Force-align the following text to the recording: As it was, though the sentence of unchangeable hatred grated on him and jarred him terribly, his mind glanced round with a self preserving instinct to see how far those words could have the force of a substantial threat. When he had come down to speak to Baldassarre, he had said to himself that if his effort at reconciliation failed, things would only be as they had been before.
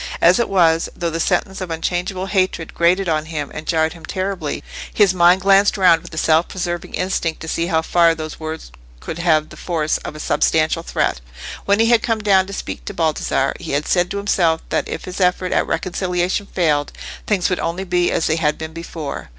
As 0.19 0.39
it 0.39 0.49
was, 0.49 0.89
though 0.95 1.11
the 1.11 1.19
sentence 1.19 1.61
of 1.61 1.69
unchangeable 1.69 2.25
hatred 2.25 2.73
grated 2.73 3.07
on 3.07 3.25
him 3.27 3.51
and 3.53 3.67
jarred 3.67 3.93
him 3.93 4.03
terribly, 4.03 4.63
his 4.91 5.13
mind 5.13 5.41
glanced 5.41 5.77
round 5.77 6.01
with 6.01 6.11
a 6.11 6.17
self 6.17 6.47
preserving 6.47 6.95
instinct 6.95 7.39
to 7.41 7.47
see 7.47 7.67
how 7.67 7.83
far 7.83 8.15
those 8.15 8.39
words 8.39 8.71
could 8.99 9.19
have 9.19 9.49
the 9.49 9.57
force 9.57 9.99
of 9.99 10.15
a 10.15 10.19
substantial 10.19 10.81
threat. 10.81 11.21
When 11.65 11.79
he 11.79 11.91
had 11.91 12.01
come 12.01 12.17
down 12.23 12.47
to 12.47 12.51
speak 12.53 12.83
to 12.85 12.95
Baldassarre, 12.95 13.53
he 13.59 13.73
had 13.73 13.85
said 13.87 14.09
to 14.09 14.17
himself 14.17 14.61
that 14.69 14.87
if 14.89 15.05
his 15.05 15.21
effort 15.21 15.51
at 15.51 15.67
reconciliation 15.67 16.47
failed, 16.47 16.91
things 17.27 17.51
would 17.51 17.59
only 17.59 17.83
be 17.83 18.09
as 18.11 18.25
they 18.25 18.37
had 18.37 18.57
been 18.57 18.73
before. 18.73 19.29